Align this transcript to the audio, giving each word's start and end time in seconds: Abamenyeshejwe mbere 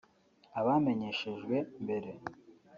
Abamenyeshejwe 0.59 1.55
mbere 1.83 2.09